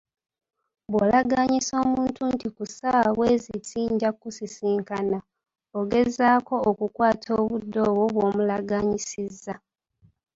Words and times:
Bw'olagaanyisa 0.91 1.73
omuntu 1.85 2.21
nti 2.33 2.47
ku 2.55 2.63
ssaawa 2.69 3.09
bwe 3.17 3.29
ziti 3.43 3.81
nja 3.93 4.09
kukusisinkana, 4.13 5.19
ogezaako 5.79 6.55
okukukwata 6.69 7.29
obudde 7.41 7.79
obwo 7.89 8.05
bw'omulaganyiisizza? 8.13 9.53